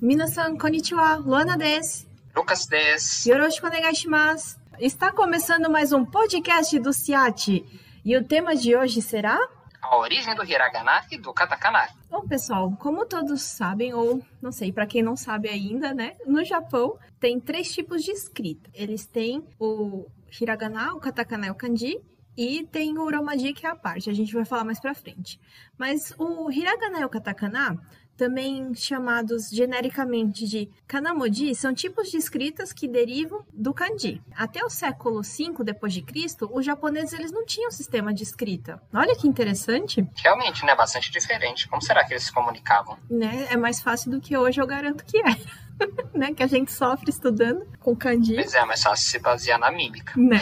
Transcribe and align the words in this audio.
Minasan 0.00 0.56
konnichiwa, 0.56 1.16
Luana 1.16 1.56
des. 1.56 2.06
Lucas 2.36 2.66
des. 2.66 3.26
Yoroshiku 3.26 3.66
onegaishimasu. 3.66 4.56
Está 4.78 5.10
começando 5.10 5.68
mais 5.68 5.92
um 5.92 6.04
podcast 6.04 6.78
do 6.78 6.92
Ciati. 6.92 7.64
E 8.04 8.16
o 8.16 8.22
tema 8.22 8.54
de 8.54 8.76
hoje 8.76 9.02
será? 9.02 9.36
A 9.82 9.96
origem 9.96 10.36
do 10.36 10.44
hiragana 10.44 11.04
e 11.10 11.18
do 11.18 11.32
katakana. 11.32 11.88
Bom, 12.08 12.20
pessoal, 12.28 12.70
como 12.78 13.06
todos 13.06 13.42
sabem, 13.42 13.92
ou 13.92 14.22
não 14.40 14.52
sei, 14.52 14.72
para 14.72 14.86
quem 14.86 15.02
não 15.02 15.16
sabe 15.16 15.48
ainda, 15.48 15.92
né? 15.92 16.16
No 16.24 16.44
Japão 16.44 16.96
tem 17.18 17.40
três 17.40 17.72
tipos 17.72 18.04
de 18.04 18.12
escrita. 18.12 18.70
Eles 18.74 19.04
têm 19.04 19.44
o 19.58 20.06
hiragana, 20.40 20.94
o 20.94 21.00
katakana 21.00 21.48
e 21.48 21.50
o 21.50 21.56
kanji, 21.56 22.00
e 22.36 22.64
tem 22.70 22.96
o 22.96 23.02
uromaji 23.02 23.52
que 23.52 23.66
é 23.66 23.70
a 23.70 23.74
parte, 23.74 24.08
a 24.08 24.12
gente 24.12 24.32
vai 24.32 24.44
falar 24.44 24.62
mais 24.62 24.78
pra 24.78 24.94
frente. 24.94 25.40
Mas 25.76 26.14
o 26.16 26.48
hiragana 26.52 27.00
e 27.00 27.04
o 27.04 27.08
katakana, 27.08 27.76
também 28.18 28.74
chamados 28.74 29.48
genericamente 29.48 30.44
de 30.44 30.68
kanamoji, 30.88 31.54
são 31.54 31.72
tipos 31.72 32.10
de 32.10 32.16
escritas 32.16 32.72
que 32.72 32.88
derivam 32.88 33.46
do 33.52 33.72
kanji. 33.72 34.20
Até 34.34 34.62
o 34.64 34.68
século 34.68 35.22
V 35.22 35.64
depois 35.64 35.94
de 35.94 36.02
Cristo, 36.02 36.50
os 36.52 36.66
japoneses 36.66 37.12
eles 37.12 37.30
não 37.30 37.46
tinham 37.46 37.70
sistema 37.70 38.12
de 38.12 38.24
escrita. 38.24 38.82
Olha 38.92 39.14
que 39.16 39.28
interessante. 39.28 40.04
Realmente, 40.16 40.66
né? 40.66 40.74
Bastante 40.74 41.12
diferente. 41.12 41.68
Como 41.68 41.80
será 41.80 42.04
que 42.04 42.12
eles 42.12 42.24
se 42.24 42.32
comunicavam? 42.32 42.98
Né? 43.08 43.46
É 43.50 43.56
mais 43.56 43.80
fácil 43.80 44.10
do 44.10 44.20
que 44.20 44.36
hoje, 44.36 44.60
eu 44.60 44.66
garanto 44.66 45.04
que 45.04 45.18
é. 45.18 45.36
né? 46.12 46.34
Que 46.34 46.42
a 46.42 46.48
gente 46.48 46.72
sofre 46.72 47.10
estudando 47.10 47.64
com 47.78 47.94
kanji. 47.94 48.34
Pois 48.34 48.52
é, 48.52 48.64
mas 48.64 48.80
só 48.80 48.96
se 48.96 49.20
basear 49.20 49.60
na 49.60 49.70
mímica. 49.70 50.12
Né? 50.16 50.40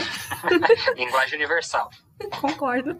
Linguagem 0.96 1.36
universal. 1.36 1.90
Concordo. 2.40 2.98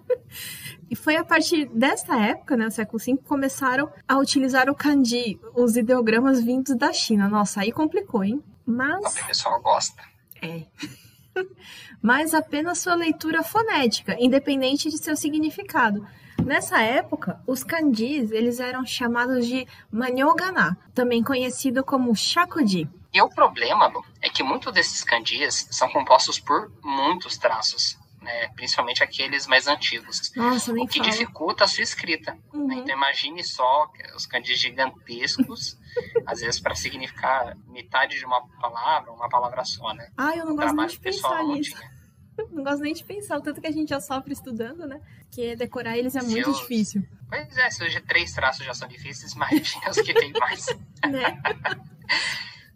E 0.88 0.94
foi 0.94 1.16
a 1.16 1.24
partir 1.24 1.66
dessa 1.66 2.16
época, 2.16 2.56
né, 2.56 2.66
no 2.66 2.70
século 2.70 2.98
V, 2.98 3.16
que 3.16 3.24
começaram 3.24 3.90
a 4.06 4.18
utilizar 4.18 4.70
o 4.70 4.74
kanji, 4.74 5.38
os 5.54 5.76
ideogramas 5.76 6.42
vindos 6.42 6.76
da 6.76 6.92
China. 6.92 7.28
Nossa, 7.28 7.60
aí 7.60 7.72
complicou, 7.72 8.22
hein? 8.22 8.42
Mas. 8.64 9.16
O 9.20 9.26
pessoal 9.26 9.60
gosta. 9.60 10.02
É. 10.40 10.64
Mas 12.00 12.34
apenas 12.34 12.78
sua 12.78 12.94
leitura 12.94 13.42
fonética, 13.42 14.16
independente 14.18 14.88
de 14.88 14.98
seu 14.98 15.16
significado. 15.16 16.06
Nessa 16.44 16.80
época, 16.80 17.40
os 17.46 17.64
kanjis 17.64 18.30
eles 18.30 18.60
eram 18.60 18.86
chamados 18.86 19.46
de 19.46 19.66
manyogana, 19.90 20.78
também 20.94 21.22
conhecido 21.22 21.82
como 21.82 22.14
shakuji. 22.14 22.88
E 23.12 23.20
o 23.20 23.28
problema, 23.28 23.88
Lu, 23.88 24.04
é 24.22 24.28
que 24.28 24.42
muitos 24.42 24.72
desses 24.72 25.02
kanjis 25.02 25.66
são 25.70 25.90
compostos 25.90 26.38
por 26.38 26.70
muitos 26.84 27.36
traços 27.36 27.98
né, 28.26 28.48
principalmente 28.54 29.02
aqueles 29.02 29.46
mais 29.46 29.66
antigos. 29.66 30.32
Nossa, 30.36 30.72
nem 30.72 30.84
o 30.84 30.88
que 30.88 30.98
fala. 30.98 31.10
dificulta 31.10 31.64
a 31.64 31.68
sua 31.68 31.82
escrita. 31.82 32.32
né? 32.32 32.38
Uhum. 32.52 32.72
Então 32.72 32.94
imagine 32.96 33.42
só 33.42 33.90
os 34.14 34.26
kanjis 34.26 34.58
gigantescos, 34.58 35.78
às 36.26 36.40
vezes 36.40 36.60
para 36.60 36.74
significar 36.74 37.56
metade 37.66 38.18
de 38.18 38.24
uma 38.26 38.46
palavra, 38.60 39.12
uma 39.12 39.28
palavra 39.28 39.64
só, 39.64 39.94
né? 39.94 40.10
Ai, 40.16 40.38
eu 40.40 40.44
não 40.44 40.52
O 40.52 40.56
gosto 40.56 40.74
nem 40.76 40.86
de 40.86 40.98
pensar 41.00 41.42
não 41.42 41.54
nisso. 41.54 41.74
tinha. 41.76 41.96
Não 42.52 42.62
gosto 42.62 42.82
nem 42.82 42.92
de 42.92 43.02
pensar 43.02 43.38
o 43.38 43.40
tanto 43.40 43.62
que 43.62 43.66
a 43.66 43.70
gente 43.72 43.88
já 43.88 43.98
sofre 43.98 44.34
estudando, 44.34 44.86
né? 44.86 45.00
Que 45.30 45.56
decorar 45.56 45.96
eles 45.96 46.14
é 46.14 46.20
muito 46.20 46.44
Seus- 46.44 46.58
difícil, 46.60 47.02
Pois 47.30 47.56
é, 47.56 47.70
se 47.70 47.82
hoje 47.82 47.98
três 48.02 48.30
traços 48.34 48.62
já 48.62 48.74
são 48.74 48.86
difíceis, 48.86 49.32
imagine 49.32 49.64
os 49.88 49.96
que 50.02 50.12
tem 50.12 50.32
mais. 50.32 50.66
né? 51.10 51.40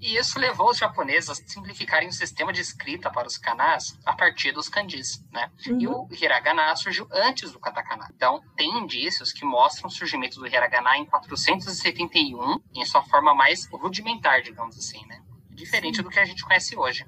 E 0.01 0.17
isso 0.17 0.39
levou 0.39 0.71
os 0.71 0.79
japoneses 0.79 1.29
a 1.29 1.35
simplificarem 1.35 2.09
o 2.09 2.13
sistema 2.13 2.53
de 2.55 2.61
escrita 2.63 3.11
para 3.11 3.29
os 3.29 3.37
kanás 3.37 3.99
a 4.05 4.15
partir 4.15 4.51
dos 4.51 4.67
kanjis, 4.69 5.23
né? 5.31 5.51
E 5.67 5.87
Uhum. 5.87 6.09
o 6.11 6.15
hiragana 6.15 6.75
surgiu 6.75 7.07
antes 7.13 7.53
do 7.53 7.59
katakana. 7.61 8.09
Então, 8.17 8.41
tem 8.57 8.79
indícios 8.79 9.31
que 9.31 9.45
mostram 9.45 9.89
o 9.89 9.93
surgimento 9.93 10.41
do 10.41 10.47
hiragana 10.47 10.97
em 10.97 11.05
471, 11.05 12.61
em 12.75 12.85
sua 12.87 13.03
forma 13.03 13.35
mais 13.35 13.67
rudimentar, 13.67 14.41
digamos 14.43 14.79
assim, 14.79 15.05
né? 15.07 15.21
Diferente 15.51 16.01
do 16.01 16.09
que 16.09 16.19
a 16.19 16.25
gente 16.25 16.43
conhece 16.45 16.77
hoje. 16.77 17.07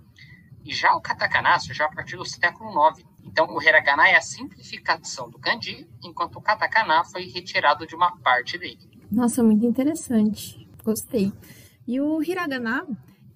E 0.64 0.74
já 0.74 0.94
o 0.94 1.00
katakana 1.00 1.58
surgiu 1.58 1.86
a 1.86 1.88
partir 1.88 2.16
do 2.16 2.24
século 2.26 2.70
IX. 2.90 3.04
Então, 3.24 3.46
o 3.48 3.62
hiragana 3.62 4.06
é 4.08 4.16
a 4.16 4.20
simplificação 4.20 5.30
do 5.30 5.38
kanji, 5.38 5.88
enquanto 6.04 6.36
o 6.36 6.42
katakana 6.42 7.02
foi 7.04 7.24
retirado 7.24 7.86
de 7.86 7.94
uma 7.94 8.14
parte 8.18 8.58
dele. 8.58 8.90
Nossa, 9.10 9.42
muito 9.42 9.64
interessante. 9.64 10.68
Gostei. 10.84 11.32
E 11.86 12.00
o 12.00 12.22
hiragana, 12.22 12.86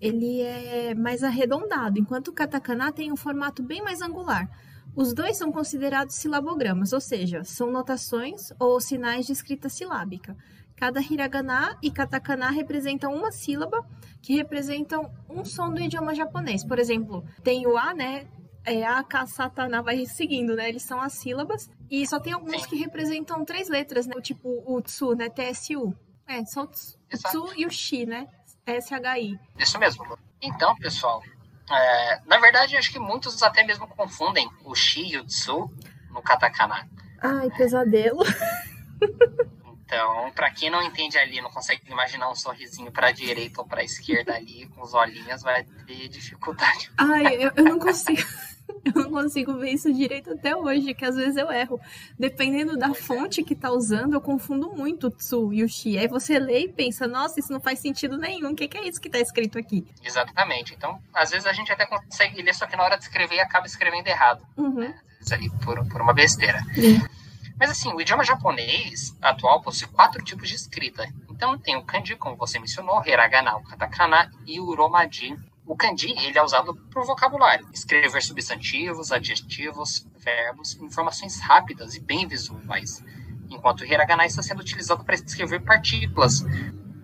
ele 0.01 0.41
é 0.41 0.95
mais 0.95 1.23
arredondado, 1.23 1.99
enquanto 1.99 2.29
o 2.29 2.33
katakana 2.33 2.93
tem 2.93 3.12
um 3.12 3.17
formato 3.17 3.62
bem 3.62 3.83
mais 3.83 4.01
angular. 4.01 4.49
Os 4.95 5.12
dois 5.12 5.37
são 5.37 5.53
considerados 5.53 6.15
silabogramas, 6.15 6.93
ou 6.93 7.01
seja, 7.01 7.45
são 7.45 7.71
notações 7.71 8.51
ou 8.59 8.81
sinais 8.81 9.27
de 9.27 9.33
escrita 9.33 9.69
silábica. 9.69 10.37
Cada 10.77 11.01
hiragana 11.01 11.77
e 11.83 11.91
katakana 11.91 12.51
representam 12.51 13.15
uma 13.15 13.33
sílaba 13.33 13.84
que 14.23 14.34
representam 14.34 15.11
um 15.28 15.45
som 15.45 15.73
do 15.73 15.81
idioma 15.81 16.15
japonês. 16.15 16.65
Por 16.65 16.78
exemplo, 16.78 17.25
tem 17.43 17.67
o 17.67 17.77
A, 17.77 17.95
né? 17.95 18.27
É 18.65 18.84
A, 18.84 19.03
K, 19.03 19.27
Satana, 19.27 19.83
vai 19.83 20.05
seguindo, 20.07 20.55
né? 20.57 20.69
Eles 20.69 20.83
são 20.83 21.01
as 21.01 21.15
sílabas. 21.15 21.71
E 21.91 22.07
só 22.07 22.19
tem 22.19 22.33
alguns 22.33 22.67
que 22.67 22.77
representam 22.77 23.45
três 23.45 23.69
letras, 23.69 24.07
né? 24.07 24.15
Tipo 24.21 24.63
o 24.67 24.81
Tsu, 24.83 25.15
né? 25.15 25.28
TSU. 25.31 25.95
É, 26.28 26.44
só 26.44 26.62
o 26.62 26.66
Tsu, 26.66 27.53
e 27.56 27.66
o 27.66 27.70
Shi, 27.70 28.06
né? 28.06 28.26
SHI. 28.66 29.38
Isso 29.59 29.78
mesmo. 29.78 30.19
Então, 30.42 30.75
pessoal, 30.76 31.22
é, 31.70 32.20
na 32.26 32.38
verdade, 32.38 32.76
acho 32.76 32.91
que 32.91 32.98
muitos 32.98 33.42
até 33.42 33.62
mesmo 33.64 33.87
confundem 33.88 34.50
o 34.65 34.75
Shi 34.75 35.12
e 35.12 35.19
o 35.19 35.25
Tsu 35.25 35.70
no 36.10 36.22
katakana. 36.22 36.88
Ai, 37.22 37.48
pesadelo. 37.56 38.25
Então, 39.86 40.32
para 40.32 40.50
quem 40.50 40.69
não 40.69 40.82
entende 40.82 41.16
ali, 41.16 41.41
não 41.41 41.48
consegue 41.48 41.81
imaginar 41.88 42.28
um 42.28 42.34
sorrisinho 42.34 42.91
para 42.91 43.12
direita 43.12 43.60
ou 43.60 43.66
para 43.69 43.84
esquerda 43.84 44.34
ali, 44.34 44.66
com 44.70 44.82
os 44.82 44.92
olhinhos, 44.92 45.42
vai 45.42 45.62
ter 45.62 46.09
dificuldade. 46.09 46.91
Ai, 46.98 47.36
eu, 47.36 47.53
eu 47.54 47.65
não 47.65 47.78
consigo. 47.78 48.20
Eu 48.94 49.02
não 49.02 49.10
consigo 49.10 49.54
ver 49.54 49.70
isso 49.70 49.92
direito 49.92 50.32
até 50.32 50.54
hoje, 50.54 50.94
que 50.94 51.04
às 51.04 51.16
vezes 51.16 51.36
eu 51.36 51.50
erro. 51.50 51.80
Dependendo 52.19 52.76
da 52.76 52.94
fonte 52.94 53.42
que 53.42 53.54
tá 53.54 53.70
usando, 53.70 54.14
eu 54.14 54.20
confundo 54.20 54.70
muito 54.70 55.08
o 55.08 55.10
Tsu 55.10 55.52
e 55.52 55.64
o 55.64 55.69
Shi. 55.69 55.98
Aí 55.98 56.06
você 56.06 56.38
lê 56.38 56.64
e 56.64 56.69
pensa, 56.72 57.06
nossa, 57.06 57.41
isso 57.41 57.52
não 57.52 57.60
faz 57.60 57.80
sentido 57.80 58.16
nenhum. 58.16 58.52
O 58.52 58.54
que, 58.54 58.69
que 58.69 58.78
é 58.78 58.86
isso 58.86 59.00
que 59.00 59.10
tá 59.10 59.19
escrito 59.19 59.58
aqui? 59.58 59.84
Exatamente. 60.04 60.74
Então, 60.74 61.00
às 61.12 61.30
vezes 61.30 61.47
a 61.47 61.52
gente 61.52 61.72
até 61.72 61.84
consegue 61.84 62.41
ler, 62.42 62.54
só 62.54 62.66
que 62.66 62.76
na 62.76 62.84
hora 62.84 62.97
de 62.97 63.04
escrever 63.04 63.41
acaba 63.41 63.66
escrevendo 63.66 64.06
errado. 64.06 64.47
Uhum. 64.56 64.82
Às 64.82 65.18
vezes 65.18 65.32
ali 65.32 65.50
por, 65.64 65.84
por 65.88 66.00
uma 66.00 66.14
besteira. 66.14 66.58
É. 66.58 67.26
Mas 67.58 67.70
assim, 67.70 67.92
o 67.92 68.00
idioma 68.00 68.22
japonês 68.22 69.16
atual 69.20 69.62
possui 69.62 69.88
quatro 69.88 70.22
tipos 70.22 70.48
de 70.48 70.54
escrita. 70.54 71.08
Então 71.30 71.58
tem 71.58 71.76
o 71.76 71.82
kanji, 71.82 72.14
como 72.14 72.36
você 72.36 72.58
mencionou, 72.58 73.03
hiragana, 73.04 73.56
o 73.56 73.62
katakana 73.62 74.30
e 74.47 74.60
o 74.60 74.66
uromaji. 74.66 75.36
O 75.66 75.77
kanji 75.77 76.15
ele 76.25 76.38
é 76.38 76.43
usado 76.43 76.77
por 76.93 77.04
vocabulário, 77.04 77.66
escrever 77.72 78.22
substantivos, 78.22 79.10
adjetivos, 79.10 80.06
verbos, 80.16 80.77
informações 80.81 81.41
rápidas 81.41 81.97
e 81.97 82.00
bem 82.00 82.27
visuais. 82.28 83.03
Enquanto 83.50 83.81
o 83.81 83.84
hiragana 83.84 84.25
está 84.25 84.43
sendo 84.43 84.60
utilizado 84.60 85.04
para 85.04 85.16
escrever 85.16 85.60
partículas, 85.62 86.44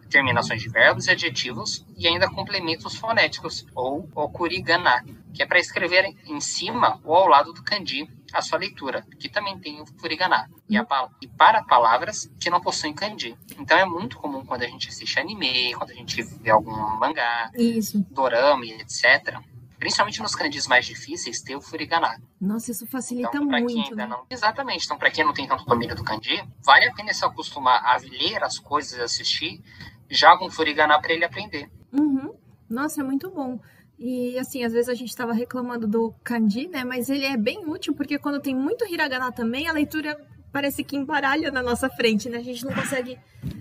terminações 0.09 0.63
de 0.63 0.69
verbos 0.69 1.07
e 1.07 1.11
adjetivos 1.11 1.85
e 1.97 2.07
ainda 2.07 2.31
complementos 2.31 2.95
fonéticos, 2.95 3.67
ou 3.75 4.09
okurigana, 4.15 5.05
que 5.35 5.43
é 5.43 5.47
para 5.47 5.59
escrever 5.59 6.15
em 6.27 6.41
cima 6.41 7.01
ou 7.03 7.17
ao 7.17 7.27
lado 7.27 7.53
do 7.53 7.65
kanji 7.65 8.09
a 8.33 8.41
sua 8.43 8.59
leitura, 8.59 9.05
que 9.19 9.29
também 9.29 9.59
tem 9.59 9.81
o 9.81 9.87
furigana, 9.99 10.49
e, 10.69 10.77
a 10.77 10.87
e 11.21 11.29
para 11.29 11.63
palavras 11.63 12.31
que 12.41 12.51
não 12.51 12.61
possuem 12.61 12.95
kanji. 12.95 13.37
Então 13.59 13.77
é 13.77 13.85
muito 13.85 14.17
comum 14.19 14.45
quando 14.45 14.63
a 14.63 14.67
gente 14.67 14.89
assiste 14.89 15.19
anime, 15.19 15.75
quando 15.75 15.91
a 15.91 15.95
gente 15.95 16.23
vê 16.23 16.51
algum 16.51 16.73
mangá, 16.99 17.51
Isso. 17.55 18.05
dorama 18.11 18.65
etc., 18.67 19.39
principalmente 19.79 20.23
nos 20.23 20.35
kanjis 20.37 20.69
mais 20.69 20.87
difíceis, 20.87 21.43
ter 21.43 21.57
o 21.57 21.61
furigana. 21.61 22.17
Nossa, 22.41 22.71
isso 22.71 22.87
facilita 22.87 23.31
Então, 23.35 23.45
muito. 23.45 23.97
né? 23.97 24.07
não. 24.07 24.25
Exatamente. 24.31 24.85
Então, 24.85 24.97
para 24.97 25.11
quem 25.11 25.25
não 25.25 25.33
tem 25.35 25.45
tanto 25.49 25.65
domínio 25.65 25.97
do 25.97 26.05
kanji, 26.05 26.41
vale 26.65 26.87
a 26.87 26.93
pena 26.95 27.13
se 27.13 27.25
acostumar 27.25 27.85
a 27.85 27.97
ler 27.97 28.45
as 28.45 28.61
coisas 28.61 28.97
e 28.97 29.03
assistir, 29.03 29.61
joga 30.09 30.45
um 30.45 30.51
furigana 30.51 31.01
para 31.01 31.13
ele 31.13 31.25
aprender. 31.25 31.69
Uhum. 31.93 32.33
Nossa, 32.71 33.01
é 33.01 33.05
muito 33.05 33.29
bom. 33.31 33.59
E 34.05 34.37
assim, 34.37 34.65
às 34.65 34.73
vezes 34.73 34.89
a 34.89 34.95
gente 34.95 35.11
estava 35.11 35.33
reclamando 35.33 35.87
do 35.87 36.13
kanji, 36.25 36.67
né? 36.67 36.83
Mas 36.83 37.09
ele 37.09 37.25
é 37.25 37.37
bem 37.37 37.65
útil 37.69 37.95
porque 37.95 38.19
quando 38.19 38.41
tem 38.41 38.53
muito 38.53 38.85
hiragana 38.85 39.31
também, 39.31 39.69
a 39.69 39.73
leitura 39.73 40.21
parece 40.51 40.83
que 40.83 40.97
embaralha 40.97 41.53
na 41.53 41.63
nossa 41.63 41.89
frente, 41.89 42.29
né? 42.29 42.39
A 42.39 42.43
gente 42.43 42.65
não 42.65 42.73
consegue 42.75 43.17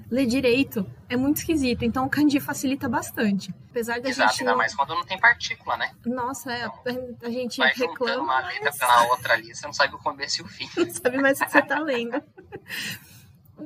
ler 0.10 0.26
direito. 0.26 0.84
É 1.08 1.16
muito 1.16 1.38
esquisito. 1.38 1.86
Então 1.86 2.08
o 2.08 2.10
kanji 2.10 2.40
facilita 2.40 2.90
bastante. 2.90 3.54
Apesar 3.70 4.02
da 4.02 4.10
Exato, 4.10 4.32
gente 4.32 4.42
ainda 4.42 4.52
não... 4.54 4.58
mais 4.58 4.74
quando 4.74 4.96
não 4.96 5.06
tem 5.06 5.20
partícula, 5.20 5.78
né? 5.78 5.92
Nossa, 6.08 6.52
é, 6.52 6.66
a 6.66 7.30
gente 7.30 7.58
Vai 7.58 7.72
reclama, 7.72 8.24
uma 8.24 8.40
letra 8.48 8.64
mas 8.64 8.78
pela 8.80 9.04
outra 9.10 9.36
ali, 9.36 9.54
você 9.54 9.68
não 9.68 9.74
sabe 9.74 9.94
o 9.94 10.00
começo 10.00 10.42
e 10.42 10.44
o 10.44 10.48
fim. 10.48 10.68
não 10.76 10.90
sabe 10.90 11.20
mais 11.20 11.40
o 11.40 11.46
que 11.46 11.52
você 11.52 11.62
tá 11.62 11.80
lendo. 11.80 12.20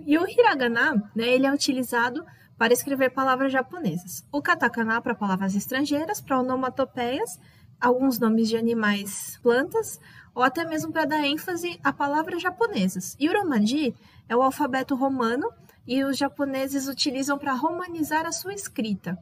E 0.06 0.18
o 0.18 0.28
hiragana, 0.28 1.10
né, 1.16 1.26
ele 1.30 1.48
é 1.48 1.54
utilizado 1.54 2.26
para 2.58 2.74
escrever 2.74 3.12
palavras 3.12 3.52
japonesas. 3.52 4.26
O 4.32 4.42
katakana 4.42 5.02
para 5.02 5.16
palavras 5.16 5.56
estrangeiras, 5.56 6.22
para 6.22 6.40
onomatopeias, 6.40 7.40
alguns 7.80 8.20
nomes 8.20 8.48
de 8.48 8.58
animais, 8.58 9.40
plantas, 9.42 10.00
ou 10.34 10.44
até 10.44 10.66
mesmo 10.66 10.92
para 10.92 11.06
dar 11.06 11.26
ênfase 11.26 11.80
a 11.84 11.94
palavras 11.94 12.42
japonesas. 12.42 13.16
E 13.20 13.30
o 13.30 13.34
romaji 13.34 13.96
é 14.28 14.36
o 14.36 14.42
alfabeto 14.42 14.96
romano 14.96 15.50
e 15.88 16.04
os 16.04 16.18
japoneses 16.18 16.88
utilizam 16.88 17.38
para 17.38 17.54
romanizar 17.54 18.26
a 18.26 18.32
sua 18.32 18.54
escrita. 18.54 19.18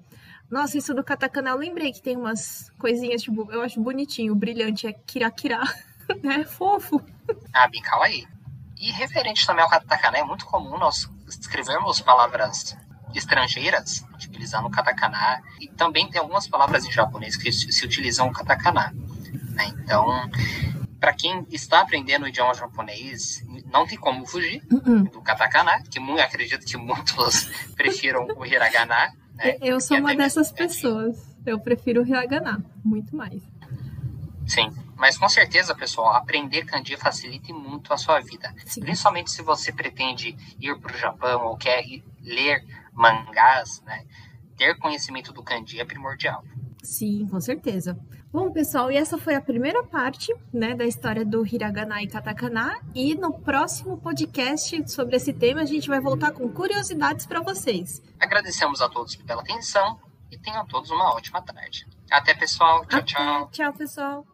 Nossa, 0.50 0.77
isso 0.77 0.94
do 0.94 1.03
katakana, 1.03 1.50
eu 1.50 1.57
lembrei 1.57 1.91
que 1.91 2.01
tem 2.01 2.15
umas 2.15 2.71
coisinhas, 2.77 3.24
tipo, 3.24 3.51
eu 3.51 3.62
acho 3.62 3.81
bonitinho, 3.81 4.36
brilhante, 4.36 4.88
é 4.88 4.94
kirakira, 4.94 5.59
né? 6.21 6.44
Fofo. 6.44 7.01
Ah, 7.53 7.68
bem 7.68 7.81
kawaii. 7.81 8.27
E 8.79 8.91
referente 8.91 9.45
também 9.47 9.63
ao 9.63 9.69
katakana, 9.69 10.18
é 10.18 10.24
muito 10.24 10.45
comum 10.45 10.77
nós 10.77 11.09
escrevermos 11.27 12.01
palavras 12.01 12.77
estrangeiras 13.18 14.06
utilizando 14.13 14.68
o 14.68 14.71
katakana 14.71 15.42
e 15.60 15.68
também 15.68 16.10
tem 16.10 16.19
algumas 16.19 16.48
palavras 16.48 16.86
em 16.86 16.92
japonês 16.92 17.36
que 17.36 17.51
se 17.51 17.86
utilizam 17.86 18.27
o 18.27 18.31
katakana. 18.31 18.94
Né? 19.51 19.74
Então, 19.83 20.30
para 21.00 21.13
quem 21.13 21.45
está 21.51 21.81
aprendendo 21.81 22.24
o 22.24 22.27
idioma 22.27 22.54
japonês, 22.54 23.45
não 23.71 23.86
tem 23.86 23.98
como 23.98 24.25
fugir 24.25 24.63
uh 24.71 24.77
-uh. 24.77 25.12
do 25.12 25.21
katakana, 25.21 25.81
que 25.83 26.00
acredito 26.21 26.65
que 26.65 26.77
muitos 26.77 27.45
prefiram 27.75 28.25
o 28.38 28.45
hiragana. 28.45 29.13
Né? 29.36 29.57
Eu 29.62 29.81
sou 29.81 29.98
uma 29.98 30.15
dessas 30.15 30.51
pessoas. 30.51 31.18
Eu 31.45 31.60
prefiro 31.60 32.04
o 32.04 32.07
hiragana, 32.07 32.63
muito 32.83 33.15
mais. 33.15 33.42
Sim, 34.48 34.71
mas 34.95 35.18
com 35.18 35.27
certeza, 35.27 35.75
pessoal, 35.75 36.15
aprender 36.15 36.63
kanji 36.63 36.95
facilita 36.95 37.54
muito 37.54 37.94
a 37.94 37.98
sua 37.98 38.21
vida. 38.21 38.54
Sim. 38.65 38.81
Principalmente 38.81 39.31
se 39.31 39.42
você 39.42 39.71
pretende 39.71 40.36
ir 40.60 40.77
para 40.80 40.95
o 40.95 40.98
Japão 40.98 41.45
ou 41.48 41.57
quer 41.57 41.83
ler 42.21 42.63
mangás, 42.94 43.81
né? 43.86 44.06
Ter 44.57 44.78
conhecimento 44.78 45.34
do 45.34 45.44
kanji 45.44 45.80
é 45.80 45.86
primordial. 45.86 46.44
Sim, 46.84 47.28
com 47.28 47.40
certeza. 47.40 47.98
Bom, 48.31 48.51
pessoal, 48.51 48.92
e 48.92 48.98
essa 48.98 49.18
foi 49.18 49.36
a 49.36 49.42
primeira 49.42 49.84
parte, 49.84 50.34
né, 50.51 50.75
da 50.75 50.86
história 50.86 51.24
do 51.24 51.45
hiragana 51.45 52.01
e 52.01 52.07
katakana. 52.07 52.80
E 52.94 53.16
no 53.16 53.31
próximo 53.40 53.98
podcast 53.98 54.92
sobre 54.92 55.16
esse 55.16 55.31
tema 55.31 55.62
a 55.62 55.66
gente 55.66 55.88
vai 55.88 56.01
voltar 56.01 56.31
com 56.31 56.50
curiosidades 56.50 57.25
para 57.25 57.42
vocês. 57.42 58.01
Agradecemos 58.19 58.81
a 58.81 58.90
todos 58.90 59.16
pela 59.16 59.42
atenção 59.42 60.00
e 60.31 60.38
tenham 60.38 60.66
todos 60.66 60.89
uma 60.89 61.13
ótima 61.13 61.42
tarde. 61.42 61.86
Até, 62.12 62.34
pessoal. 62.34 62.86
Tchau, 62.86 63.00
Até. 63.00 63.06
tchau. 63.06 63.50
Tchau, 63.51 63.74
pessoal. 63.74 64.32